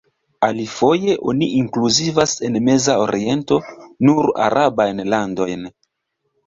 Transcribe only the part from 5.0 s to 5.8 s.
landojn.